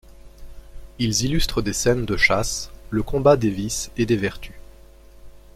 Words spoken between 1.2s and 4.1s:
illustrent des scènes de chasse, le combat des vices et